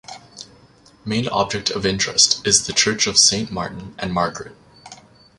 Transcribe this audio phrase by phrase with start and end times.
[1.05, 4.55] Main object of interest is the Church of Saint Martin and Margaret.